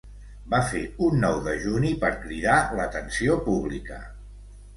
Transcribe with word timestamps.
Va 0.51 0.61
fer 0.69 0.79
un 1.07 1.19
nou 1.25 1.37
dejuni 1.47 1.91
per 2.05 2.09
cridar 2.23 2.57
l'atenció 2.81 3.37
pública. 3.51 4.01